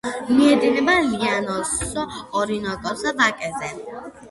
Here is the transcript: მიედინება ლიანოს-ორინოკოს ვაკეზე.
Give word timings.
მიედინება 0.27 0.95
ლიანოს-ორინოკოს 1.09 3.07
ვაკეზე. 3.21 3.73